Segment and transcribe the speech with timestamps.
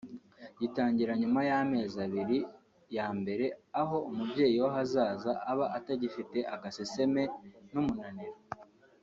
[0.59, 2.39] gitangira nyuma y’amezi abiri
[2.95, 3.45] ya mbere
[3.81, 7.23] aho umubyeyi w’ahazaza aba atagifite agaseseme
[7.73, 8.37] n’umunaniro